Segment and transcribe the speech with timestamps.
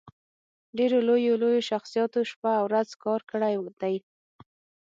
[0.77, 3.95] ډېرو لويو لويو شخصياتو شپه او ورځ کار کړی دی